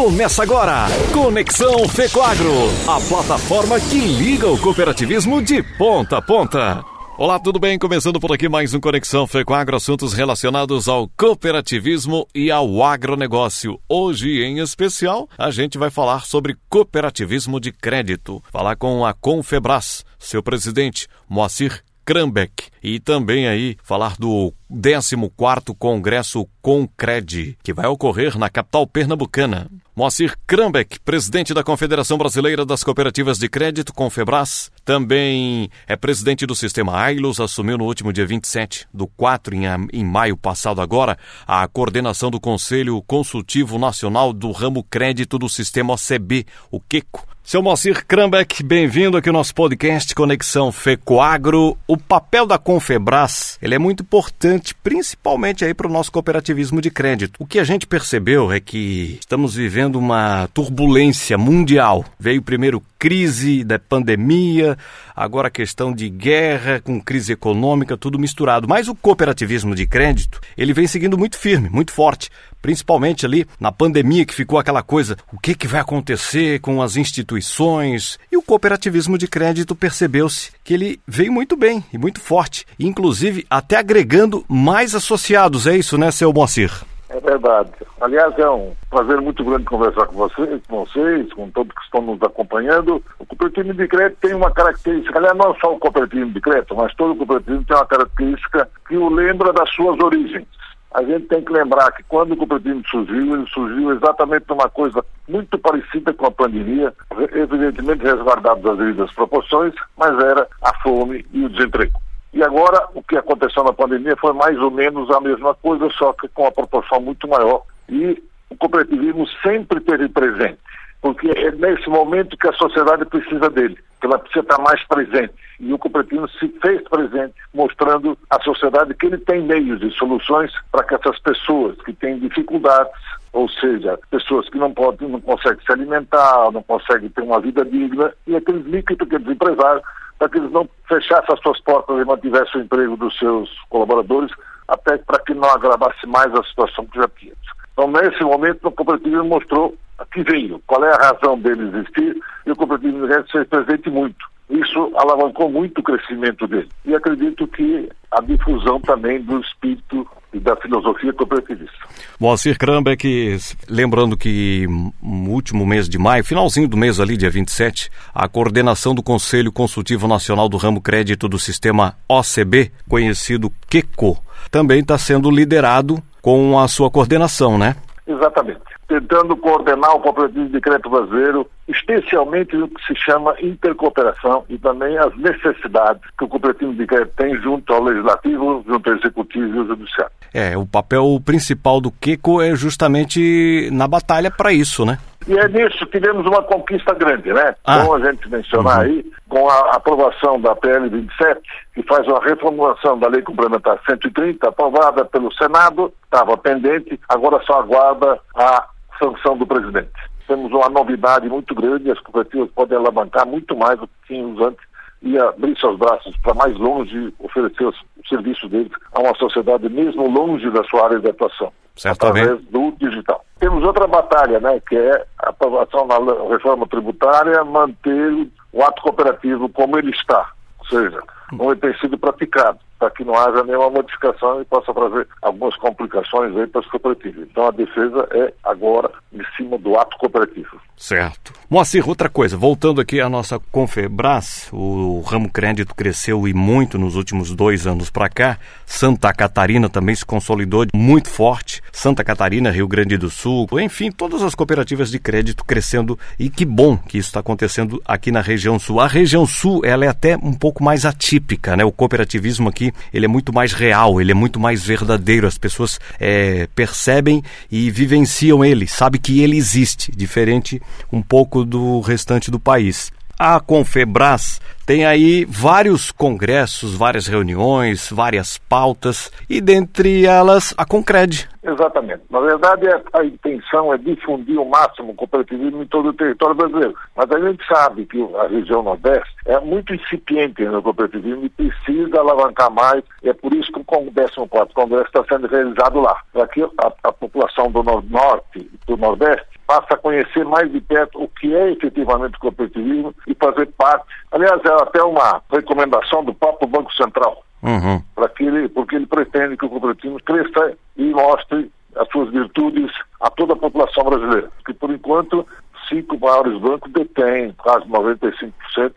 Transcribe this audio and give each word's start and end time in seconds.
Começa 0.00 0.42
agora, 0.42 0.86
Conexão 1.12 1.86
Fecoagro, 1.86 2.54
a 2.88 2.98
plataforma 3.06 3.78
que 3.78 3.98
liga 3.98 4.48
o 4.48 4.58
cooperativismo 4.58 5.42
de 5.42 5.62
ponta 5.76 6.16
a 6.16 6.22
ponta. 6.22 6.82
Olá, 7.18 7.38
tudo 7.38 7.60
bem? 7.60 7.78
Começando 7.78 8.18
por 8.18 8.32
aqui 8.32 8.48
mais 8.48 8.72
um 8.72 8.80
Conexão 8.80 9.26
Fecoagro, 9.26 9.76
assuntos 9.76 10.14
relacionados 10.14 10.88
ao 10.88 11.06
cooperativismo 11.06 12.26
e 12.34 12.50
ao 12.50 12.82
agronegócio. 12.82 13.78
Hoje, 13.86 14.42
em 14.42 14.60
especial, 14.60 15.28
a 15.36 15.50
gente 15.50 15.76
vai 15.76 15.90
falar 15.90 16.24
sobre 16.24 16.56
cooperativismo 16.70 17.60
de 17.60 17.70
crédito. 17.70 18.42
Falar 18.50 18.76
com 18.76 19.04
a 19.04 19.12
Confebras, 19.12 20.02
seu 20.18 20.42
presidente, 20.42 21.08
Moacir 21.28 21.84
Krambeck, 22.04 22.68
e 22.82 22.98
também 22.98 23.46
aí 23.46 23.76
falar 23.82 24.16
do 24.18 24.52
14º 24.72 25.74
Congresso 25.78 26.46
Concred, 26.62 27.56
que 27.62 27.72
vai 27.72 27.86
ocorrer 27.86 28.38
na 28.38 28.48
capital 28.48 28.86
pernambucana. 28.86 29.68
Moacir 29.94 30.34
Krambeck, 30.46 30.98
presidente 31.00 31.52
da 31.52 31.62
Confederação 31.62 32.16
Brasileira 32.16 32.64
das 32.64 32.82
Cooperativas 32.82 33.38
de 33.38 33.48
Crédito, 33.48 33.92
Confebras, 33.92 34.70
também 34.84 35.68
é 35.86 35.94
presidente 35.96 36.46
do 36.46 36.54
sistema 36.54 36.96
AILOS, 36.96 37.40
assumiu 37.40 37.76
no 37.76 37.84
último 37.84 38.12
dia 38.12 38.24
27 38.24 38.86
do 38.94 39.06
4 39.06 39.54
em, 39.54 39.64
em 39.92 40.04
maio 40.04 40.36
passado 40.36 40.80
agora 40.80 41.18
a 41.46 41.66
coordenação 41.68 42.30
do 42.30 42.40
Conselho 42.40 43.02
Consultivo 43.02 43.78
Nacional 43.78 44.32
do 44.32 44.50
Ramo 44.52 44.82
Crédito 44.84 45.38
do 45.38 45.48
Sistema 45.48 45.94
OCB, 45.94 46.46
o 46.70 46.80
QUECO. 46.80 47.29
Seu 47.42 47.62
Moacir 47.62 48.06
Krambeck, 48.06 48.62
bem-vindo 48.62 49.16
aqui 49.16 49.28
ao 49.28 49.32
nosso 49.32 49.52
podcast 49.54 50.14
Conexão 50.14 50.70
Fecoagro. 50.70 51.76
O 51.86 51.96
papel 51.96 52.46
da 52.46 52.58
Confebras, 52.58 53.58
ele 53.60 53.74
é 53.74 53.78
muito 53.78 54.02
importante, 54.04 54.74
principalmente 54.74 55.64
aí 55.64 55.74
para 55.74 55.88
o 55.88 55.92
nosso 55.92 56.12
cooperativismo 56.12 56.80
de 56.80 56.90
crédito. 56.90 57.36
O 57.40 57.46
que 57.46 57.58
a 57.58 57.64
gente 57.64 57.88
percebeu 57.88 58.52
é 58.52 58.60
que 58.60 59.16
estamos 59.18 59.54
vivendo 59.54 59.96
uma 59.96 60.48
turbulência 60.54 61.36
mundial. 61.36 62.04
Veio 62.20 62.42
primeiro 62.42 62.80
crise 63.00 63.64
da 63.64 63.78
pandemia, 63.78 64.76
agora 65.16 65.48
a 65.48 65.50
questão 65.50 65.90
de 65.90 66.10
guerra 66.10 66.80
com 66.80 67.00
crise 67.00 67.32
econômica, 67.32 67.96
tudo 67.96 68.18
misturado. 68.18 68.68
Mas 68.68 68.88
o 68.88 68.94
cooperativismo 68.94 69.74
de 69.74 69.86
crédito, 69.86 70.38
ele 70.54 70.74
vem 70.74 70.86
seguindo 70.86 71.16
muito 71.16 71.38
firme, 71.38 71.70
muito 71.70 71.92
forte, 71.92 72.28
principalmente 72.60 73.24
ali 73.24 73.46
na 73.58 73.72
pandemia 73.72 74.26
que 74.26 74.34
ficou 74.34 74.58
aquela 74.58 74.82
coisa, 74.82 75.16
o 75.32 75.40
que, 75.40 75.54
que 75.54 75.66
vai 75.66 75.80
acontecer 75.80 76.60
com 76.60 76.82
as 76.82 76.94
instituições? 76.96 78.18
E 78.30 78.36
o 78.36 78.42
cooperativismo 78.42 79.16
de 79.16 79.26
crédito 79.26 79.74
percebeu-se 79.74 80.52
que 80.62 80.74
ele 80.74 81.00
veio 81.08 81.32
muito 81.32 81.56
bem 81.56 81.82
e 81.90 81.96
muito 81.96 82.20
forte, 82.20 82.66
inclusive 82.78 83.46
até 83.48 83.76
agregando 83.76 84.44
mais 84.46 84.94
associados, 84.94 85.66
é 85.66 85.74
isso, 85.74 85.96
né, 85.96 86.10
seu 86.10 86.34
Moacir? 86.34 86.89
É 87.10 87.18
verdade. 87.18 87.72
Aliás, 88.00 88.38
é 88.38 88.48
um 88.48 88.72
prazer 88.88 89.20
muito 89.20 89.44
grande 89.44 89.64
conversar 89.64 90.06
com 90.06 90.14
vocês, 90.14 90.62
com 90.68 90.84
vocês, 90.84 91.32
com 91.32 91.50
todos 91.50 91.74
que 91.74 91.82
estão 91.82 92.02
nos 92.02 92.22
acompanhando. 92.22 93.02
O 93.18 93.26
cooperativismo 93.26 93.74
de 93.74 93.88
crédito 93.88 94.18
tem 94.20 94.32
uma 94.32 94.52
característica, 94.52 95.18
aliás, 95.18 95.36
não 95.36 95.52
só 95.56 95.74
o 95.74 95.78
cooperativismo 95.78 96.32
de 96.32 96.40
crédito, 96.40 96.76
mas 96.76 96.94
todo 96.94 97.12
o 97.12 97.16
cooperativismo 97.16 97.66
tem 97.66 97.76
uma 97.76 97.86
característica 97.86 98.68
que 98.86 98.96
o 98.96 99.08
lembra 99.08 99.52
das 99.52 99.68
suas 99.74 99.98
origens. 99.98 100.46
A 100.92 101.02
gente 101.02 101.26
tem 101.26 101.42
que 101.42 101.52
lembrar 101.52 101.90
que 101.92 102.04
quando 102.04 102.32
o 102.32 102.36
cooperativismo 102.36 102.84
surgiu, 102.88 103.34
ele 103.34 103.46
surgiu 103.48 103.92
exatamente 103.92 104.44
numa 104.48 104.68
coisa 104.68 105.04
muito 105.28 105.58
parecida 105.58 106.12
com 106.12 106.26
a 106.26 106.30
pandemia, 106.30 106.92
evidentemente 107.32 108.04
resguardado 108.04 108.60
das 108.60 108.78
devidas 108.78 109.12
proporções, 109.12 109.74
mas 109.96 110.16
era 110.16 110.46
a 110.62 110.74
fome 110.80 111.26
e 111.32 111.44
o 111.44 111.48
desemprego. 111.48 112.00
E 112.40 112.42
agora, 112.42 112.88
o 112.94 113.02
que 113.02 113.18
aconteceu 113.18 113.62
na 113.62 113.70
pandemia 113.70 114.16
foi 114.16 114.32
mais 114.32 114.58
ou 114.58 114.70
menos 114.70 115.10
a 115.10 115.20
mesma 115.20 115.54
coisa, 115.56 115.90
só 115.90 116.14
que 116.14 116.26
com 116.28 116.44
uma 116.44 116.50
proporção 116.50 116.98
muito 116.98 117.28
maior. 117.28 117.64
E 117.86 118.18
o 118.48 118.56
cooperativismo 118.56 119.26
sempre 119.42 119.78
teve 119.80 120.08
presente, 120.08 120.56
porque 121.02 121.28
é 121.28 121.50
nesse 121.50 121.86
momento 121.90 122.38
que 122.38 122.48
a 122.48 122.52
sociedade 122.54 123.04
precisa 123.04 123.50
dele, 123.50 123.76
que 124.00 124.06
ela 124.06 124.18
precisa 124.18 124.40
estar 124.40 124.58
mais 124.62 124.82
presente. 124.88 125.34
E 125.60 125.70
o 125.70 125.76
cooperativismo 125.76 126.30
se 126.30 126.48
fez 126.62 126.80
presente, 126.88 127.34
mostrando 127.52 128.16
à 128.30 128.40
sociedade 128.40 128.94
que 128.94 129.04
ele 129.04 129.18
tem 129.18 129.42
meios 129.42 129.82
e 129.82 129.90
soluções 129.90 130.50
para 130.72 130.84
que 130.84 130.94
essas 130.94 131.18
pessoas 131.18 131.76
que 131.82 131.92
têm 131.92 132.18
dificuldades, 132.20 132.90
ou 133.34 133.50
seja, 133.50 133.98
pessoas 134.10 134.48
que 134.48 134.56
não 134.56 134.72
podem, 134.72 135.06
não 135.10 135.20
conseguem 135.20 135.62
se 135.62 135.70
alimentar, 135.70 136.50
não 136.52 136.62
conseguem 136.62 137.10
ter 137.10 137.20
uma 137.20 137.38
vida 137.38 137.66
digna, 137.66 138.10
e 138.26 138.34
aqueles 138.34 138.64
micro 138.64 138.94
e 138.94 138.96
pequenos 138.96 139.28
empresários 139.28 139.82
para 140.20 140.28
que 140.28 140.36
eles 140.36 140.52
não 140.52 140.68
fechassem 140.86 141.34
as 141.34 141.40
suas 141.40 141.58
portas 141.62 141.98
e 141.98 142.04
mantivessem 142.04 142.60
o 142.60 142.64
emprego 142.64 142.94
dos 142.94 143.18
seus 143.18 143.50
colaboradores, 143.70 144.30
até 144.68 144.98
para 144.98 145.18
que 145.20 145.32
não 145.32 145.48
agravasse 145.48 146.06
mais 146.06 146.32
a 146.34 146.44
situação 146.44 146.84
que 146.84 146.98
já 147.00 147.08
tínhamos. 147.08 147.40
Então, 147.72 147.90
nesse 147.90 148.22
momento, 148.22 148.68
o 148.68 148.70
cooperativismo 148.70 149.24
mostrou 149.24 149.74
que 150.12 150.22
veio, 150.22 150.62
qual 150.66 150.84
é 150.84 150.92
a 150.92 151.12
razão 151.12 151.38
dele 151.38 151.68
existir, 151.68 152.22
e 152.44 152.50
o 152.50 152.56
cooperativismo 152.56 153.06
se 153.06 153.32
fez 153.32 153.48
presente 153.48 153.88
muito. 153.88 154.28
Isso 154.50 154.92
alavancou 154.94 155.50
muito 155.50 155.78
o 155.78 155.82
crescimento 155.82 156.46
dele. 156.46 156.68
E 156.84 156.94
acredito 156.94 157.46
que 157.46 157.88
a 158.10 158.20
difusão 158.20 158.78
também 158.78 159.22
do 159.22 159.40
espírito 159.40 160.06
da 160.38 160.54
filosofia 160.56 161.12
cooperativista. 161.12 161.76
Moacir 162.18 162.56
Krambeck, 162.56 163.36
lembrando 163.68 164.16
que 164.16 164.66
no 165.02 165.30
último 165.30 165.66
mês 165.66 165.88
de 165.88 165.98
maio, 165.98 166.22
finalzinho 166.22 166.68
do 166.68 166.76
mês 166.76 167.00
ali, 167.00 167.16
dia 167.16 167.30
27, 167.30 167.90
a 168.14 168.28
coordenação 168.28 168.94
do 168.94 169.02
Conselho 169.02 169.50
Consultivo 169.50 170.06
Nacional 170.06 170.48
do 170.48 170.56
Ramo 170.56 170.80
Crédito 170.80 171.28
do 171.28 171.38
Sistema 171.38 171.96
OCB, 172.08 172.70
conhecido 172.88 173.50
QECO, 173.68 174.22
também 174.50 174.80
está 174.80 174.96
sendo 174.96 175.30
liderado 175.30 176.00
com 176.22 176.58
a 176.58 176.68
sua 176.68 176.90
coordenação, 176.90 177.58
né? 177.58 177.74
Exatamente. 178.06 178.69
Tentando 178.90 179.36
coordenar 179.36 179.94
o 179.94 180.00
cooperativismo 180.00 180.50
de 180.50 180.60
crédito 180.60 180.90
brasileiro, 180.90 181.48
especialmente 181.68 182.56
o 182.56 182.66
que 182.66 182.84
se 182.88 182.96
chama 182.96 183.36
intercooperação 183.40 184.44
e 184.48 184.58
também 184.58 184.98
as 184.98 185.16
necessidades 185.16 186.02
que 186.18 186.24
o 186.24 186.28
cooperativismo 186.28 186.76
de 186.76 186.86
crédito 186.88 187.12
tem 187.16 187.40
junto 187.40 187.72
ao 187.72 187.84
legislativo, 187.84 188.64
junto 188.66 188.90
ao 188.90 188.96
executivo 188.96 189.54
e 189.54 189.58
ao 189.60 189.66
judiciário. 189.66 190.12
É, 190.34 190.56
o 190.58 190.66
papel 190.66 191.22
principal 191.24 191.80
do 191.80 191.92
Kiko 191.92 192.42
é 192.42 192.56
justamente 192.56 193.70
na 193.72 193.86
batalha 193.86 194.28
para 194.28 194.52
isso, 194.52 194.84
né? 194.84 194.98
E 195.28 195.38
é 195.38 195.48
nisso 195.48 195.86
que 195.86 196.00
tivemos 196.00 196.26
uma 196.26 196.42
conquista 196.42 196.94
grande, 196.94 197.32
né? 197.32 197.54
Ah. 197.64 197.84
Bom 197.84 197.94
a 197.94 198.00
gente 198.00 198.28
mencionar 198.28 198.78
uhum. 198.78 198.82
aí, 198.82 199.12
com 199.28 199.48
a 199.48 199.76
aprovação 199.76 200.40
da 200.40 200.56
PL 200.56 200.88
27, 200.88 201.40
que 201.74 201.82
faz 201.84 202.06
uma 202.08 202.20
reformulação 202.24 202.98
da 202.98 203.08
Lei 203.08 203.22
Complementar 203.22 203.78
130, 203.86 204.48
aprovada 204.48 205.04
pelo 205.04 205.32
Senado, 205.34 205.92
estava 206.04 206.36
pendente, 206.36 206.98
agora 207.08 207.40
só 207.44 207.60
aguarda 207.60 208.18
a 208.34 208.66
sanção 209.02 209.36
do 209.36 209.46
presidente. 209.46 209.90
Temos 210.26 210.52
uma 210.52 210.68
novidade 210.68 211.28
muito 211.28 211.54
grande, 211.54 211.90
as 211.90 211.98
cooperativas 212.00 212.50
podem 212.50 212.78
alavancar 212.78 213.26
muito 213.26 213.56
mais 213.56 213.78
do 213.80 213.88
que 213.88 213.94
tínhamos 214.08 214.40
antes 214.40 214.64
e 215.02 215.18
abrir 215.18 215.58
seus 215.58 215.78
braços 215.78 216.16
para 216.18 216.34
mais 216.34 216.56
longe 216.58 217.12
oferecer 217.18 217.64
os 217.64 217.76
serviços 218.08 218.48
deles 218.50 218.70
a 218.92 219.00
uma 219.00 219.14
sociedade 219.16 219.68
mesmo 219.68 220.08
longe 220.08 220.48
da 220.50 220.62
sua 220.64 220.84
área 220.84 221.00
de 221.00 221.08
atuação, 221.08 221.50
Certamente. 221.74 222.22
através 222.22 222.44
do 222.50 222.72
digital. 222.78 223.24
Temos 223.38 223.64
outra 223.64 223.86
batalha, 223.86 224.38
né, 224.38 224.60
que 224.68 224.76
é 224.76 225.04
a 225.18 225.30
aprovação 225.30 225.88
da 225.88 225.96
reforma 226.28 226.66
tributária, 226.66 227.42
manter 227.42 228.28
o 228.52 228.62
ato 228.62 228.82
cooperativo 228.82 229.48
como 229.48 229.78
ele 229.78 229.90
está, 229.90 230.30
ou 230.58 230.66
seja, 230.66 231.00
como 231.30 231.50
ele 231.50 231.60
tem 231.60 231.74
sido 231.78 231.98
praticado 231.98 232.58
para 232.80 232.90
que 232.90 233.04
não 233.04 233.14
haja 233.14 233.44
nenhuma 233.44 233.68
modificação 233.68 234.40
e 234.40 234.44
possa 234.46 234.72
trazer 234.72 235.06
algumas 235.20 235.54
complicações 235.56 236.34
aí 236.34 236.46
para 236.46 236.62
os 236.62 236.66
cooperativos. 236.68 237.28
Então 237.30 237.46
a 237.46 237.50
defesa 237.50 238.08
é 238.10 238.32
agora 238.42 238.90
em 239.12 239.22
cima 239.36 239.58
do 239.58 239.78
ato 239.78 239.98
cooperativo. 239.98 240.58
Certo. 240.76 241.34
Moacir, 241.50 241.86
outra 241.86 242.08
coisa, 242.08 242.38
voltando 242.38 242.80
aqui 242.80 243.02
à 243.02 243.08
nossa 243.08 243.38
Confebras, 243.52 244.48
o 244.50 245.00
ramo 245.00 245.30
crédito 245.30 245.74
cresceu 245.74 246.26
e 246.26 246.32
muito 246.32 246.78
nos 246.78 246.96
últimos 246.96 247.34
dois 247.34 247.66
anos 247.66 247.90
para 247.90 248.08
cá. 248.08 248.38
Santa 248.64 249.12
Catarina 249.12 249.68
também 249.68 249.94
se 249.94 250.06
consolidou 250.06 250.64
muito 250.72 251.10
forte. 251.10 251.60
Santa 251.70 252.02
Catarina, 252.02 252.50
Rio 252.50 252.66
Grande 252.66 252.96
do 252.96 253.10
Sul, 253.10 253.46
enfim, 253.60 253.90
todas 253.90 254.22
as 254.22 254.34
cooperativas 254.34 254.90
de 254.90 254.98
crédito 254.98 255.44
crescendo 255.44 255.98
e 256.18 256.30
que 256.30 256.46
bom 256.46 256.78
que 256.78 256.96
isso 256.96 257.08
está 257.08 257.20
acontecendo 257.20 257.82
aqui 257.84 258.10
na 258.10 258.22
região 258.22 258.58
sul. 258.58 258.80
A 258.80 258.86
região 258.86 259.26
sul, 259.26 259.60
ela 259.64 259.84
é 259.84 259.88
até 259.88 260.16
um 260.16 260.32
pouco 260.32 260.64
mais 260.64 260.86
atípica, 260.86 261.56
né? 261.56 261.64
O 261.64 261.72
cooperativismo 261.72 262.48
aqui 262.48 262.69
ele 262.92 263.04
é 263.04 263.08
muito 263.08 263.32
mais 263.32 263.52
real, 263.52 264.00
ele 264.00 264.12
é 264.12 264.14
muito 264.14 264.38
mais 264.40 264.64
verdadeiro. 264.64 265.26
As 265.26 265.38
pessoas 265.38 265.78
é, 265.98 266.48
percebem 266.54 267.22
e 267.50 267.70
vivenciam 267.70 268.44
ele, 268.44 268.66
sabe 268.66 268.98
que 268.98 269.20
ele 269.20 269.36
existe, 269.36 269.92
diferente 269.92 270.60
um 270.92 271.02
pouco 271.02 271.44
do 271.44 271.80
restante 271.80 272.30
do 272.30 272.40
país. 272.40 272.90
A 273.18 273.38
Confebras 273.38 274.40
tem 274.64 274.86
aí 274.86 275.26
vários 275.28 275.90
congressos, 275.90 276.74
várias 276.74 277.06
reuniões, 277.06 277.88
várias 277.90 278.38
pautas 278.38 279.10
e 279.28 279.42
dentre 279.42 280.06
elas 280.06 280.54
a 280.56 280.64
Concred. 280.64 281.28
Exatamente. 281.42 282.02
Na 282.10 282.20
verdade, 282.20 282.66
a 282.92 283.04
intenção 283.04 283.72
é 283.72 283.78
difundir 283.78 284.38
o 284.38 284.48
máximo 284.48 284.92
o 284.92 284.94
cooperativismo 284.94 285.62
em 285.62 285.66
todo 285.66 285.88
o 285.88 285.92
território 285.92 286.34
brasileiro. 286.34 286.74
Mas 286.94 287.10
a 287.10 287.18
gente 287.18 287.46
sabe 287.46 287.86
que 287.86 287.98
a 288.16 288.26
região 288.26 288.62
Nordeste 288.62 289.10
é 289.26 289.40
muito 289.40 289.74
incipiente 289.74 290.44
no 290.44 290.62
cooperativismo 290.62 291.24
e 291.24 291.30
precisa 291.30 292.00
alavancar 292.00 292.50
mais. 292.50 292.84
É 293.02 293.12
por 293.14 293.32
isso 293.32 293.50
que 293.52 293.60
o 293.60 293.64
14 293.64 294.52
Congresso 294.54 294.86
está 294.86 295.04
sendo 295.04 295.28
realizado 295.28 295.80
lá. 295.80 295.96
Para 296.12 296.28
que 296.28 296.42
a, 296.42 296.72
a 296.84 296.92
população 296.92 297.50
do 297.50 297.62
Norte 297.62 298.38
e 298.38 298.50
do 298.66 298.76
Nordeste 298.76 299.26
passa 299.46 299.74
a 299.74 299.78
conhecer 299.78 300.24
mais 300.24 300.50
de 300.52 300.60
perto 300.60 301.02
o 301.02 301.08
que 301.08 301.34
é 301.34 301.50
efetivamente 301.50 302.16
o 302.16 302.20
cooperativismo 302.20 302.94
e 303.06 303.14
fazer 303.14 303.46
parte. 303.58 303.84
Aliás, 304.12 304.40
é 304.44 304.62
até 304.62 304.82
uma 304.82 305.22
recomendação 305.30 306.04
do 306.04 306.14
próprio 306.14 306.48
Banco 306.48 306.72
Central, 306.74 307.24
uhum. 307.42 307.82
para 307.94 308.08
que 308.08 308.24
ele, 308.24 308.48
porque 308.48 308.76
ele 308.76 308.86
pretende 308.86 309.36
que 309.36 309.44
o 309.44 309.48
cooperativismo 309.48 310.00
cresça 310.02 310.56
e 310.76 310.90
mostre 310.90 311.50
as 311.76 311.88
suas 311.88 312.10
virtudes 312.10 312.70
a 313.00 313.10
toda 313.10 313.34
a 313.34 313.36
população 313.36 313.84
brasileira. 313.84 314.30
Porque, 314.36 314.54
por 314.54 314.70
enquanto, 314.70 315.26
cinco 315.68 315.98
maiores 315.98 316.38
bancos 316.40 316.72
detêm 316.72 317.32
quase 317.38 317.66
95% 317.66 318.32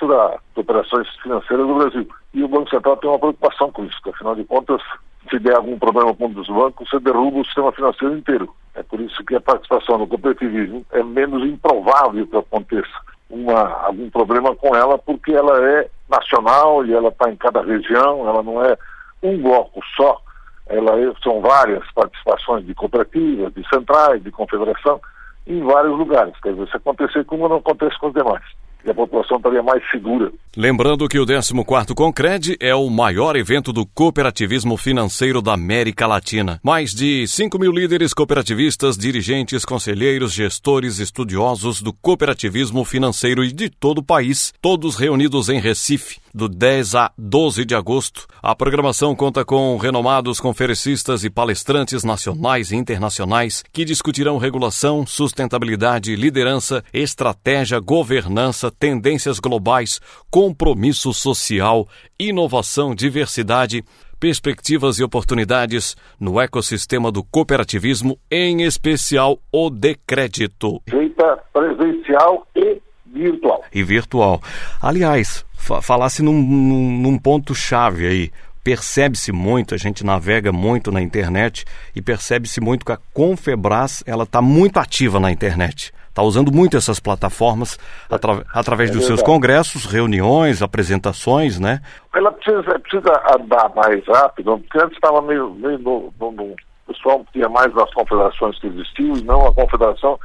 das 0.08 0.40
operações 0.56 1.08
financeiras 1.22 1.68
do 1.68 1.76
Brasil. 1.76 2.08
E 2.34 2.44
o 2.44 2.48
Banco 2.48 2.70
Central 2.70 2.98
tem 2.98 3.10
uma 3.10 3.20
preocupação 3.20 3.72
com 3.72 3.86
isso, 3.86 3.96
porque, 4.02 4.16
afinal 4.16 4.36
de 4.36 4.44
contas, 4.46 4.82
se 5.30 5.40
der 5.40 5.56
algum 5.56 5.80
problema 5.80 6.14
com 6.14 6.28
um 6.28 6.34
dos 6.34 6.48
bancos, 6.48 6.90
você 6.90 7.00
derruba 7.00 7.40
o 7.40 7.46
sistema 7.46 7.72
financeiro 7.72 8.18
inteiro. 8.18 8.54
É 8.76 8.84
por 8.84 9.00
isso 9.00 9.24
que 9.24 9.36
a 9.36 9.42
participação 9.42 9.98
no 9.98 10.08
cooperativismo 10.08 10.86
é 10.92 11.04
menos 11.04 11.44
improvável 11.44 12.28
que 12.28 12.38
aconteça 12.38 13.14
uma, 13.34 13.86
algum 13.86 14.10
problema 14.10 14.56
com 14.56 14.76
ela, 14.76 14.98
porque 14.98 15.32
ela 15.34 15.60
é 15.66 15.90
nacional 16.10 16.86
e 16.86 16.94
ela 16.94 17.10
está 17.10 17.30
em 17.30 17.36
cada 17.36 17.62
região, 17.62 18.28
ela 18.28 18.44
não 18.44 18.64
é 18.64 18.78
um 19.22 19.42
bloco 19.42 19.80
só, 19.96 20.22
ela 20.68 21.00
é, 21.00 21.12
são 21.24 21.42
várias 21.42 21.84
participações 21.94 22.66
de 22.66 22.76
cooperativas, 22.76 23.54
de 23.54 23.68
centrais, 23.68 24.24
de 24.24 24.32
confederação, 24.32 25.02
em 25.48 25.62
vários 25.64 25.98
lugares. 25.98 26.34
Quer 26.42 26.54
dizer, 26.54 26.70
se 26.70 26.78
acontecer 26.78 27.26
como 27.26 27.50
não 27.50 27.58
acontece 27.58 27.98
com 28.00 28.08
os 28.08 28.14
demais 28.14 28.44
e 28.86 28.90
a 28.90 28.94
população 28.94 29.38
estaria 29.38 29.64
mais 29.64 29.82
segura. 29.90 30.32
Lembrando 30.56 31.08
que 31.08 31.18
o 31.18 31.26
14º 31.26 31.96
Concred 31.96 32.58
é 32.60 32.76
o 32.76 32.90
maior 32.90 33.36
evento 33.36 33.74
do 33.74 33.86
cooperativismo 33.86 34.78
financeiro 34.78 35.42
da 35.42 35.54
América 35.54 36.06
Latina. 36.06 36.60
Mais 36.64 36.92
de 36.92 37.26
5 37.28 37.58
mil 37.58 37.72
líderes 37.72 38.14
cooperativistas, 38.14 38.98
dirigentes, 38.98 39.66
conselheiros, 39.66 40.34
gestores, 40.34 41.00
estudiosos 41.00 41.82
do 41.82 41.94
cooperativismo 41.94 42.84
financeiro 42.84 43.44
e 43.44 43.52
de 43.52 43.70
todo 43.70 44.00
o 44.00 44.04
país, 44.04 44.54
todos 44.62 44.96
reunidos 44.96 45.50
em 45.50 45.60
Recife, 45.60 46.20
do 46.34 46.50
10 46.50 46.96
a 46.96 47.12
12 47.18 47.66
de 47.66 47.76
agosto. 47.76 48.28
A 48.42 48.56
programação 48.56 49.16
conta 49.16 49.46
com 49.46 49.78
renomados 49.78 50.40
conferencistas 50.40 51.24
e 51.24 51.30
palestrantes 51.30 52.04
nacionais 52.04 52.72
e 52.72 52.76
internacionais 52.76 53.64
que 53.72 53.86
discutirão 53.86 54.38
regulação, 54.38 55.06
sustentabilidade, 55.06 56.16
liderança, 56.16 56.84
estratégia, 56.94 57.80
governança, 57.80 58.73
tendências 58.80 59.40
globais, 59.40 60.00
compromisso 60.30 61.14
social, 61.14 61.88
inovação, 62.20 62.94
diversidade, 62.94 63.84
perspectivas 64.20 65.00
e 65.00 65.04
oportunidades 65.04 65.98
no 66.20 66.40
ecossistema 66.40 67.12
do 67.12 67.24
cooperativismo, 67.24 68.18
em 68.32 68.64
especial 68.64 69.38
o 69.52 69.70
de 69.70 69.96
crédito. 70.08 70.82
Feita 70.90 71.44
presencial 71.52 72.48
e 72.56 72.82
virtual. 73.06 73.64
E 73.74 73.84
virtual. 73.84 74.42
Aliás, 74.82 75.46
falasse 75.82 76.24
num, 76.24 76.42
num, 76.42 76.98
num 77.00 77.18
ponto-chave 77.18 78.08
aí 78.08 78.32
percebe-se 78.64 79.32
muito, 79.32 79.76
a 79.76 79.78
gente 79.78 80.06
navega 80.06 80.52
muito 80.52 80.90
na 80.90 81.02
internet 81.02 81.66
e 81.94 82.02
percebe-se 82.02 82.62
muito 82.62 82.86
que 82.86 82.94
a 82.94 83.00
Confebras 83.14 84.04
ela 84.08 84.24
está 84.24 84.42
muito 84.42 84.78
ativa 84.78 85.20
na 85.20 85.32
internet 85.32 85.92
está 86.14 86.22
usando 86.22 86.52
muito 86.52 86.78
essas 86.78 87.00
plataformas 87.00 87.78
atra 88.10 88.46
através 88.54 88.92
é 88.92 88.94
dos 88.94 89.06
seus 89.06 89.22
congressos, 89.24 89.86
reuniões, 89.86 90.62
apresentações, 90.62 91.60
né? 91.60 91.82
Ela 92.16 92.32
precisa, 92.32 92.80
precisa 92.80 93.24
andar 93.36 93.74
mais 93.76 94.06
rápido, 94.06 94.60
porque 94.60 94.78
antes 94.78 94.94
estava 94.96 95.22
meio, 95.24 95.50
meio 95.56 95.80
no, 95.80 96.14
no, 96.20 96.32
no, 96.32 96.44
o 96.44 96.94
pessoal 96.94 97.26
tinha 97.34 97.50
mais 97.50 97.74
nas 97.74 97.92
confederações 97.94 98.60
que 98.60 98.68
existiam 98.68 99.18
e 99.18 99.24
não 99.24 99.48
a 99.48 99.54
confederação, 99.54 100.20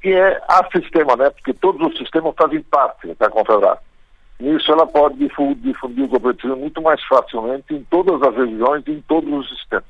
que 0.00 0.14
é 0.14 0.40
a 0.48 0.66
sistema, 0.72 1.14
né? 1.14 1.28
Porque 1.28 1.52
todos 1.52 1.86
os 1.88 1.98
sistemas 1.98 2.34
fazem 2.38 2.62
parte 2.62 3.14
da 3.14 3.28
confederação. 3.28 3.84
Nisso 4.40 4.72
ela 4.72 4.86
pode 4.86 5.16
difundir, 5.16 5.56
difundir 5.62 6.06
o 6.06 6.08
cooperativismo 6.08 6.56
muito 6.56 6.80
mais 6.80 7.02
facilmente 7.04 7.74
em 7.74 7.84
todas 7.84 8.20
as 8.22 8.34
regiões 8.34 8.82
e 8.86 8.92
em 8.92 9.00
todos 9.02 9.30
os 9.30 9.48
sistemas. 9.50 9.84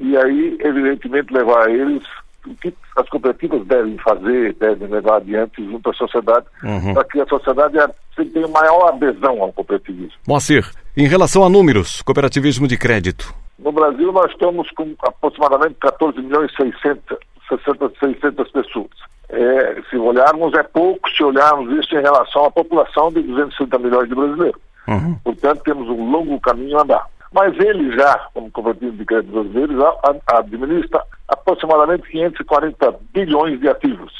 E 0.00 0.16
aí, 0.16 0.58
evidentemente, 0.60 1.32
levar 1.32 1.70
eles 1.70 2.02
o 2.46 2.54
que 2.56 2.72
as 2.96 3.08
cooperativas 3.08 3.66
devem 3.66 3.96
fazer, 3.98 4.54
devem 4.54 4.88
levar 4.88 5.16
adiante 5.16 5.64
junto 5.64 5.90
à 5.90 5.94
sociedade, 5.94 6.46
uhum. 6.62 6.94
para 6.94 7.04
que 7.04 7.20
a 7.20 7.26
sociedade 7.26 7.78
tenha 8.16 8.48
maior 8.48 8.88
adesão 8.88 9.42
ao 9.42 9.52
cooperativismo. 9.52 10.12
Moacir, 10.26 10.68
em 10.96 11.06
relação 11.06 11.44
a 11.44 11.48
números, 11.48 12.02
cooperativismo 12.02 12.66
de 12.66 12.76
crédito. 12.76 13.34
No 13.58 13.72
Brasil 13.72 14.12
nós 14.12 14.30
estamos 14.30 14.70
com 14.70 14.94
aproximadamente 15.02 15.76
14 15.80 16.20
milhões 16.20 16.50
e 16.52 16.56
600, 16.56 17.18
60, 17.48 17.92
600 18.00 18.50
pessoas. 18.50 18.90
É, 19.28 19.82
se 19.90 19.96
olharmos, 19.96 20.54
é 20.54 20.62
pouco 20.62 21.10
se 21.10 21.22
olharmos 21.24 21.72
isso 21.78 21.94
em 21.96 22.02
relação 22.02 22.44
à 22.44 22.50
população 22.50 23.10
de 23.10 23.22
260 23.22 23.78
milhões 23.78 24.08
de 24.08 24.14
brasileiros. 24.14 24.60
Uhum. 24.86 25.18
Portanto, 25.24 25.62
temos 25.64 25.88
um 25.88 26.10
longo 26.10 26.38
caminho 26.40 26.78
a 26.78 26.82
andar. 26.82 27.06
Mas 27.32 27.58
ele 27.58 27.94
já, 27.96 28.28
como 28.32 28.50
cooperativo 28.50 28.96
de 28.96 29.04
crédito 29.04 29.32
brasileiro, 29.32 29.98
administra 30.26 31.02
aproximadamente 31.46 32.08
540 32.10 32.98
bilhões 33.14 33.60
de 33.60 33.68
ativos. 33.68 34.12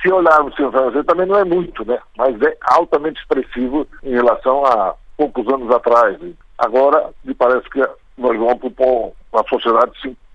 Se 0.00 0.10
olharmos 0.10 0.54
o 0.54 0.56
financeiro, 0.56 1.04
também 1.04 1.26
não 1.26 1.36
é 1.36 1.44
muito, 1.44 1.84
né? 1.84 1.98
Mas 2.16 2.40
é 2.40 2.56
altamente 2.62 3.20
expressivo 3.20 3.86
em 4.02 4.12
relação 4.12 4.64
a 4.64 4.94
poucos 5.16 5.46
anos 5.52 5.70
atrás. 5.74 6.16
Agora, 6.56 7.10
me 7.24 7.34
parece 7.34 7.68
que 7.68 7.80
nós 8.16 8.38
vamos 8.38 8.72
para 8.72 8.86
uma 8.86 9.44
sociedade 9.48 9.92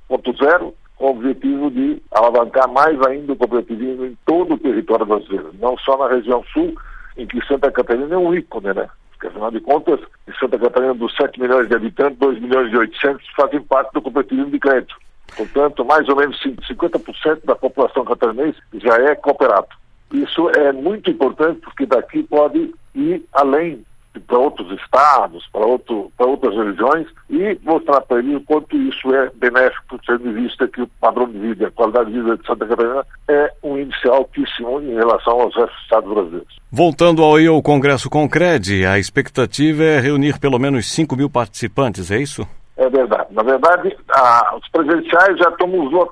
5.0 0.10 0.74
com 0.98 1.06
o 1.06 1.10
objetivo 1.10 1.72
de 1.72 2.02
alavancar 2.12 2.70
mais 2.70 3.02
ainda 3.08 3.34
o 3.34 3.36
cooperativismo 3.36 4.06
em 4.06 4.18
todo 4.26 4.54
o 4.54 4.60
território 4.60 5.06
brasileiro, 5.06 5.52
não 5.60 5.78
só 5.80 5.98
na 5.98 6.08
região 6.14 6.44
sul, 6.54 6.74
em 7.18 7.26
que 7.26 7.46
Santa 7.46 7.72
Catarina 7.72 8.14
é 8.14 8.18
um 8.18 8.34
ícone, 8.34 8.74
né? 8.74 8.88
Porque, 9.12 9.28
afinal 9.28 9.52
de 9.52 9.60
contas, 9.62 10.00
em 10.28 10.34
Santa 10.40 10.60
Catarina, 10.60 10.94
dos 10.94 11.16
7 11.16 11.40
milhões 11.40 11.68
de 11.68 11.76
habitantes, 11.76 12.20
2 12.20 12.40
milhões 12.40 12.72
e 12.72 12.78
800 12.78 13.28
fazem 13.36 13.62
parte 13.62 13.94
do 13.94 14.02
cooperativismo 14.02 14.52
de 14.52 14.60
crédito. 14.60 14.96
Portanto, 15.36 15.84
mais 15.86 16.08
ou 16.08 16.16
menos 16.16 16.40
50% 16.42 17.46
da 17.46 17.56
população 17.56 18.06
catarinense 18.06 18.60
já 18.76 18.96
é 18.96 19.16
cooperado. 19.16 19.68
Isso 20.14 20.50
é 20.52 20.72
muito 20.72 21.10
importante 21.10 21.60
porque 21.62 21.86
daqui 21.86 22.24
pode 22.24 22.74
ir 22.94 23.24
além 23.34 23.84
para 24.22 24.38
outros 24.38 24.72
estados, 24.80 25.46
para, 25.52 25.66
outro, 25.66 26.12
para 26.18 26.26
outras 26.26 26.56
regiões 26.56 27.08
e 27.30 27.60
mostrar 27.64 28.02
para 28.02 28.20
ele 28.20 28.36
o 28.36 28.42
quanto 28.42 28.76
isso 28.78 29.14
é 29.14 29.30
benéfico, 29.36 30.00
tendo 30.06 30.30
em 30.30 30.34
vista 30.34 30.68
que 30.68 30.82
o 30.82 30.88
padrão 31.00 31.30
de 31.30 31.38
vida, 31.38 31.68
a 31.68 31.72
qualidade 31.72 32.12
de 32.12 32.22
vida 32.22 32.38
de 32.38 32.46
Santa 32.46 32.66
Catarina 32.66 33.06
é 33.28 33.52
um 33.64 33.78
índice 33.78 34.08
altíssimo 34.08 34.80
em 34.82 34.94
relação 34.94 35.42
aos 35.42 35.56
restos 35.56 35.82
estados 35.82 36.14
brasileiros. 36.14 36.56
Voltando 36.72 37.24
ao, 37.24 37.38
ao 37.38 37.62
Congresso 37.62 38.10
Concred, 38.10 38.86
a 38.86 38.98
expectativa 38.98 39.84
é 39.84 40.00
reunir 40.00 40.40
pelo 40.40 40.60
menos 40.60 40.90
5 40.92 41.16
mil 41.16 41.30
participantes, 41.30 42.12
é 42.12 42.20
isso? 42.20 42.48
É 42.78 42.90
verdade. 42.90 43.28
Na 43.32 43.44
verdade, 43.44 43.96
a, 44.10 44.56
os 44.56 44.68
presenciais 44.70 45.38
já 45.38 45.50
estamos, 45.50 46.10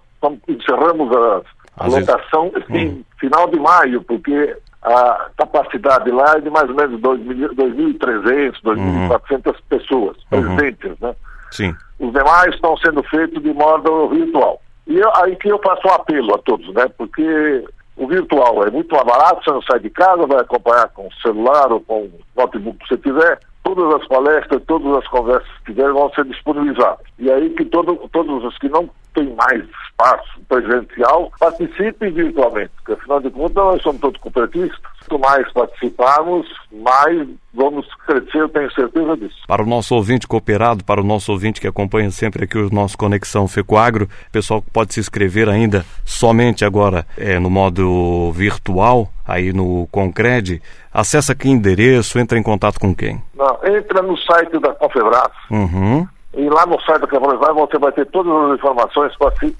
encerramos 0.48 1.12
a, 1.16 1.42
a 1.78 1.88
lotação 1.88 2.52
hum. 2.70 2.76
em 2.76 3.06
final 3.20 3.48
de 3.50 3.60
maio, 3.60 4.02
porque 4.04 4.56
a 4.84 5.30
capacidade 5.38 6.12
lá 6.12 6.36
é 6.36 6.42
de 6.42 6.50
mais 6.50 6.70
ou 6.70 6.76
menos 6.76 7.00
2.300, 7.02 8.54
2.400 8.64 9.48
uhum. 9.48 9.54
pessoas 9.70 10.18
uhum. 10.32 10.56
presentes, 10.56 11.00
né? 11.00 11.16
Sim. 11.52 11.76
Os 12.00 12.12
demais 12.12 12.54
estão 12.54 12.76
sendo 12.78 13.02
feitos 13.04 13.42
de 13.42 13.54
modo 13.54 14.10
virtual. 14.10 14.60
E 14.88 14.98
eu, 14.98 15.10
aí 15.16 15.36
que 15.38 15.50
eu 15.50 15.60
faço 15.64 15.88
um 15.88 15.92
apelo 15.92 16.36
a 16.36 16.38
todos, 16.40 16.74
né? 16.74 16.86
Porque 16.98 17.64
o 17.96 18.08
virtual 18.08 18.66
é 18.66 18.72
muito 18.72 18.94
mais 18.94 19.06
barato, 19.06 19.44
você 19.44 19.52
não 19.52 19.62
sai 19.62 19.80
de 19.80 19.90
casa, 19.90 20.28
vai 20.28 20.42
acompanhar 20.42 20.90
com 20.90 21.08
o 21.08 21.14
celular 21.22 21.72
ou 21.72 21.80
com 21.80 22.02
o 22.02 22.20
notebook 22.36 22.78
que 22.80 22.88
você 22.88 22.98
tiver. 22.98 23.40
Todas 23.64 24.02
as 24.02 24.08
palestras, 24.08 24.62
todas 24.68 24.98
as 24.98 25.08
conversas 25.08 25.48
que 25.60 25.74
tiver 25.74 25.92
vão 25.92 26.10
ser 26.14 26.26
disponibilizadas. 26.26 27.06
E 27.18 27.32
aí 27.32 27.50
que 27.52 27.66
todo, 27.66 27.96
todos 28.12 28.44
os 28.44 28.58
que 28.58 28.70
não 28.70 28.90
têm 29.14 29.34
mais 29.36 29.64
espaço 29.88 30.42
presencial 30.50 31.32
participem 31.40 32.12
virtualmente, 32.12 32.72
porque 32.78 32.94
afinal 32.94 33.20
de 33.20 33.30
contas 33.30 33.56
nós 33.56 33.82
somos 33.82 34.02
todos 34.02 34.20
cooperativistas. 34.22 34.93
Quanto 35.08 35.20
mais 35.20 35.52
participarmos, 35.52 36.48
mais 36.72 37.28
vamos 37.54 37.88
crescer, 38.06 38.40
eu 38.40 38.50
tenho 38.50 38.72
certeza 38.74 39.18
disso. 39.18 39.36
Para 39.48 39.62
o 39.62 39.66
nosso 39.66 39.94
ouvinte 39.96 40.28
cooperado, 40.28 40.84
para 40.84 41.02
o 41.02 41.04
nosso 41.04 41.32
ouvinte 41.32 41.62
que 41.62 41.68
acompanha 41.68 42.10
sempre 42.10 42.46
aqui 42.46 42.58
o 42.58 42.74
nosso 42.74 42.98
Conexão 42.98 43.48
Fecoagro, 43.48 44.06
o 44.06 44.32
pessoal 44.32 44.64
pode 44.74 44.94
se 44.94 45.00
inscrever 45.00 45.50
ainda 45.50 45.86
somente 46.06 46.66
agora 46.66 47.06
é, 47.18 47.38
no 47.40 47.50
modo 47.50 48.32
virtual, 48.32 49.10
aí 49.28 49.54
no 49.54 49.88
Concred. 49.92 50.62
Acessa 50.94 51.36
que 51.36 51.50
endereço, 51.50 52.18
entra 52.18 52.38
em 52.38 52.44
contato 52.44 52.80
com 52.80 52.96
quem? 52.96 53.22
Não, 53.36 53.60
entra 53.66 54.02
no 54.02 54.18
site 54.18 54.60
da 54.60 54.74
Confebras. 54.74 55.32
Uhum. 55.52 56.08
E 56.36 56.50
lá 56.50 56.66
no 56.66 56.80
site 56.82 57.02
da 57.02 57.08
Confebras 57.08 57.54
você 57.54 57.78
vai 57.78 57.92
ter 57.92 58.06
todas 58.08 58.52
as 58.52 58.58
informações 58.58 59.16
para 59.18 59.36
se 59.36 59.56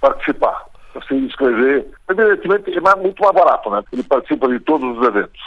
participar 0.00 0.71
se 1.06 1.14
inscrever. 1.14 1.86
Evidentemente, 2.08 2.70
é 2.76 2.96
muito 2.96 3.22
mais 3.22 3.34
barato, 3.34 3.70
né? 3.70 3.82
Ele 3.92 4.02
participa 4.02 4.48
de 4.48 4.60
todos 4.60 4.98
os 4.98 5.06
eventos. 5.06 5.40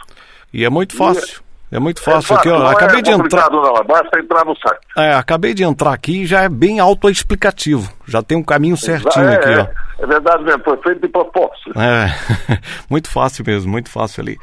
E 0.54 0.64
é 0.66 0.70
muito 0.70 0.96
fácil. 0.96 1.44
É 1.72 1.80
muito 1.80 2.02
fácil, 2.02 2.34
é 2.34 2.38
fácil 2.38 2.54
aqui, 2.54 2.64
ó. 2.64 2.68
Acabei 2.68 3.00
é 3.00 3.02
de 3.02 3.12
entrar. 3.12 3.50
Não, 3.50 3.84
basta 3.84 4.20
entrar 4.20 4.46
no 4.46 4.56
site. 4.56 4.80
É, 4.98 5.14
acabei 5.14 5.54
de 5.54 5.64
entrar 5.64 5.94
aqui 5.94 6.22
e 6.22 6.26
já 6.26 6.44
é 6.44 6.50
bem 6.50 6.80
autoexplicativo. 6.80 7.92
Já 8.08 8.22
tem 8.22 8.38
um 8.38 8.44
caminho 8.44 8.78
certinho 8.78 9.28
é, 9.28 9.36
aqui, 9.36 9.50
ó. 9.50 10.04
É 10.04 10.08
verdade 10.08 10.44
mesmo, 10.44 10.64
foi 10.64 10.78
feito 10.78 11.02
de 11.02 11.08
propósito. 11.08 11.72
É, 11.80 12.16
muito 12.90 13.10
fácil 13.10 13.44
mesmo, 13.46 13.72
muito 13.72 13.90
fácil 13.90 14.22
ali. 14.22 14.38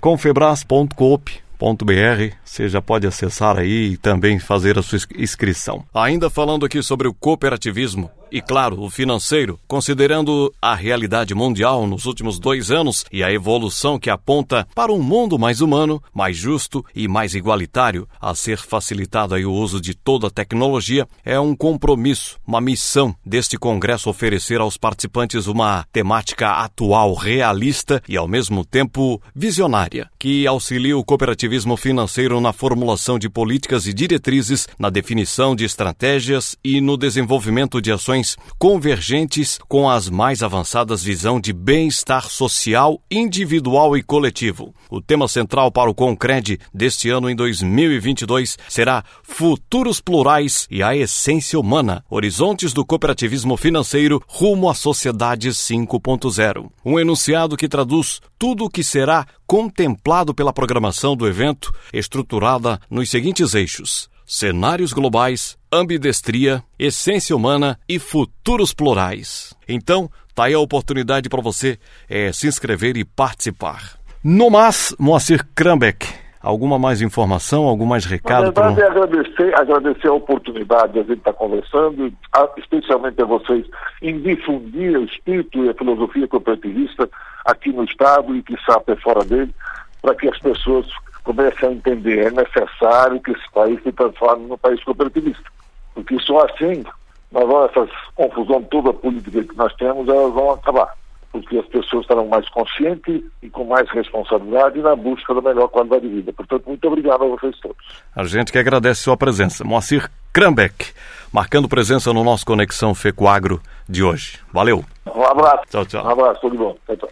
confebras.coop 0.00 1.46
br 1.58 2.34
você 2.44 2.68
já 2.68 2.82
pode 2.82 3.06
acessar 3.06 3.58
aí 3.58 3.92
e 3.92 3.96
também 3.96 4.38
fazer 4.38 4.78
a 4.78 4.82
sua 4.82 4.98
inscrição. 5.16 5.84
Ainda 5.94 6.28
falando 6.28 6.66
aqui 6.66 6.82
sobre 6.82 7.08
o 7.08 7.14
cooperativismo, 7.14 8.10
e 8.30 8.40
claro, 8.40 8.80
o 8.80 8.90
financeiro, 8.90 9.58
considerando 9.68 10.52
a 10.60 10.74
realidade 10.74 11.34
mundial 11.34 11.86
nos 11.86 12.06
últimos 12.06 12.38
dois 12.38 12.70
anos 12.70 13.04
e 13.12 13.22
a 13.22 13.32
evolução 13.32 13.98
que 13.98 14.10
aponta 14.10 14.66
para 14.74 14.92
um 14.92 15.02
mundo 15.02 15.38
mais 15.38 15.60
humano, 15.60 16.02
mais 16.12 16.36
justo 16.36 16.84
e 16.94 17.06
mais 17.06 17.34
igualitário, 17.34 18.08
a 18.20 18.34
ser 18.34 18.58
facilitado 18.58 19.34
aí 19.34 19.46
o 19.46 19.52
uso 19.52 19.80
de 19.80 19.94
toda 19.94 20.26
a 20.26 20.30
tecnologia, 20.30 21.06
é 21.24 21.38
um 21.38 21.54
compromisso, 21.54 22.38
uma 22.46 22.60
missão 22.60 23.14
deste 23.24 23.56
congresso 23.56 24.10
oferecer 24.10 24.60
aos 24.60 24.76
participantes 24.76 25.46
uma 25.46 25.86
temática 25.92 26.50
atual, 26.62 27.14
realista 27.14 28.02
e 28.08 28.16
ao 28.16 28.26
mesmo 28.26 28.64
tempo 28.64 29.20
visionária, 29.34 30.10
que 30.18 30.46
auxilie 30.46 30.94
o 30.94 31.04
cooperativismo 31.04 31.76
financeiro 31.76 32.40
na 32.40 32.52
formulação 32.52 33.18
de 33.18 33.28
políticas 33.28 33.86
e 33.86 33.92
diretrizes, 33.92 34.66
na 34.78 34.90
definição 34.90 35.54
de 35.54 35.64
estratégias 35.64 36.56
e 36.64 36.80
no 36.80 36.96
desenvolvimento 36.96 37.80
de 37.80 37.92
ações 37.92 38.25
convergentes 38.58 39.58
com 39.68 39.88
as 39.88 40.08
mais 40.08 40.42
avançadas 40.42 41.04
visão 41.04 41.38
de 41.38 41.52
bem-estar 41.52 42.28
social, 42.28 43.00
individual 43.10 43.96
e 43.96 44.02
coletivo. 44.02 44.74
O 44.90 45.00
tema 45.00 45.28
central 45.28 45.70
para 45.70 45.90
o 45.90 45.94
Concred 45.94 46.58
deste 46.72 47.10
ano 47.10 47.28
em 47.28 47.36
2022 47.36 48.56
será 48.68 49.04
Futuros 49.22 50.00
Plurais 50.00 50.66
e 50.70 50.82
a 50.82 50.96
Essência 50.96 51.60
Humana, 51.60 52.04
Horizontes 52.10 52.72
do 52.72 52.84
Cooperativismo 52.84 53.56
Financeiro 53.56 54.22
rumo 54.26 54.68
à 54.68 54.74
Sociedade 54.74 55.50
5.0. 55.50 56.70
Um 56.84 56.98
enunciado 56.98 57.56
que 57.56 57.68
traduz 57.68 58.20
tudo 58.38 58.64
o 58.64 58.70
que 58.70 58.82
será 58.82 59.26
contemplado 59.46 60.34
pela 60.34 60.52
programação 60.52 61.16
do 61.16 61.26
evento, 61.26 61.72
estruturada 61.92 62.80
nos 62.90 63.10
seguintes 63.10 63.54
eixos: 63.54 64.08
cenários 64.26 64.92
globais, 64.92 65.56
ambidestria, 65.76 66.62
essência 66.78 67.34
humana 67.34 67.78
e 67.88 67.98
futuros 67.98 68.72
plurais. 68.72 69.54
Então, 69.68 70.10
tá 70.34 70.44
aí 70.44 70.54
a 70.54 70.58
oportunidade 70.58 71.28
para 71.28 71.40
você 71.40 71.78
é, 72.08 72.32
se 72.32 72.46
inscrever 72.46 72.96
e 72.96 73.04
participar. 73.04 73.98
No 74.22 74.50
mais, 74.50 74.94
Moacir 74.98 75.46
Krambeck, 75.54 76.06
alguma 76.40 76.78
mais 76.78 77.02
informação, 77.02 77.64
algum 77.64 77.86
mais 77.86 78.04
recado? 78.04 78.44
Na 78.44 78.50
verdade, 78.50 78.74
pro... 78.74 78.84
é 78.84 78.86
agradecer, 78.86 79.54
agradecer 79.60 80.08
a 80.08 80.12
oportunidade 80.12 80.92
de 80.92 80.98
a 81.00 81.02
gente 81.02 81.18
estar 81.18 81.32
tá 81.32 81.38
conversando, 81.38 82.12
especialmente 82.56 83.20
a 83.20 83.24
vocês, 83.24 83.66
em 84.02 84.20
difundir 84.20 84.98
o 84.98 85.04
espírito 85.04 85.64
e 85.64 85.70
a 85.70 85.74
filosofia 85.74 86.28
cooperativista 86.28 87.08
aqui 87.44 87.72
no 87.72 87.84
Estado 87.84 88.34
e 88.34 88.42
que 88.42 88.56
sabe 88.64 88.96
fora 89.02 89.24
dele, 89.24 89.54
para 90.02 90.14
que 90.14 90.28
as 90.28 90.38
pessoas 90.38 90.86
comece 91.24 91.66
a 91.66 91.72
entender, 91.72 92.26
é 92.26 92.30
necessário 92.30 93.20
que 93.20 93.32
esse 93.32 93.50
país 93.52 93.82
se 93.82 93.90
transforme 93.90 94.46
num 94.46 94.56
país 94.56 94.82
cooperativista. 94.84 95.55
Porque 95.96 96.20
só 96.20 96.44
assim, 96.44 96.84
nós 97.32 97.48
vamos, 97.48 97.70
essa 97.70 97.88
confusão 98.14 98.62
toda 98.64 98.92
política 98.92 99.42
que 99.42 99.56
nós 99.56 99.74
temos, 99.76 100.06
elas 100.06 100.32
vão 100.34 100.50
acabar. 100.50 100.94
Porque 101.32 101.56
as 101.58 101.66
pessoas 101.66 102.02
estarão 102.02 102.28
mais 102.28 102.46
conscientes 102.50 103.22
e 103.42 103.48
com 103.48 103.64
mais 103.64 103.88
responsabilidade 103.90 104.78
na 104.80 104.94
busca 104.94 105.34
da 105.34 105.40
melhor 105.40 105.68
qualidade 105.68 106.06
de 106.06 106.14
vida. 106.16 106.32
Portanto, 106.34 106.64
muito 106.66 106.86
obrigado 106.86 107.24
a 107.24 107.28
vocês 107.28 107.58
todos. 107.60 107.76
A 108.14 108.24
gente 108.24 108.52
que 108.52 108.58
agradece 108.58 109.02
sua 109.02 109.16
presença. 109.16 109.64
Moacir 109.64 110.10
Krambeck, 110.34 110.92
marcando 111.32 111.66
presença 111.66 112.12
no 112.12 112.22
nosso 112.22 112.44
Conexão 112.44 112.94
Fecoagro 112.94 113.60
de 113.88 114.02
hoje. 114.02 114.38
Valeu. 114.52 114.84
Um 115.14 115.24
abraço. 115.24 115.64
Tchau, 115.70 115.86
tchau. 115.86 116.04
Um 116.04 116.10
abraço, 116.10 116.40
tudo 116.42 116.56
bom. 116.56 116.76
Tchau, 116.86 116.96
tchau. 116.96 117.08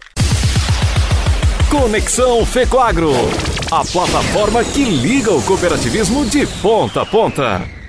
Conexão 1.71 2.45
Fecoagro, 2.45 3.11
a 3.71 3.83
plataforma 3.91 4.63
que 4.63 4.85
liga 4.85 5.31
o 5.31 5.43
cooperativismo 5.43 6.25
de 6.25 6.45
ponta 6.61 7.01
a 7.01 7.05
ponta. 7.05 7.84